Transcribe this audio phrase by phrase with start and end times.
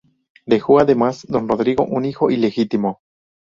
[0.47, 3.01] Dejó además, don Rodrigo, un hijo ilegítimo.